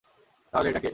[0.53, 0.89] তাহলে এটা কে?